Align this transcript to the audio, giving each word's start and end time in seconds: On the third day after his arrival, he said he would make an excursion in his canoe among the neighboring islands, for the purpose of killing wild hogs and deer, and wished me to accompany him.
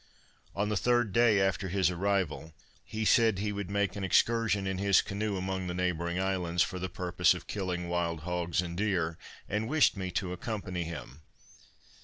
On 0.55 0.69
the 0.69 0.75
third 0.77 1.13
day 1.13 1.39
after 1.39 1.69
his 1.69 1.91
arrival, 1.91 2.55
he 2.83 3.05
said 3.05 3.37
he 3.37 3.51
would 3.51 3.69
make 3.69 3.95
an 3.95 4.03
excursion 4.03 4.65
in 4.65 4.79
his 4.79 4.99
canoe 4.99 5.37
among 5.37 5.67
the 5.67 5.75
neighboring 5.75 6.19
islands, 6.19 6.63
for 6.63 6.79
the 6.79 6.89
purpose 6.89 7.35
of 7.35 7.45
killing 7.45 7.87
wild 7.87 8.21
hogs 8.21 8.63
and 8.63 8.75
deer, 8.75 9.19
and 9.47 9.69
wished 9.69 9.95
me 9.95 10.09
to 10.09 10.33
accompany 10.33 10.85
him. 10.85 11.21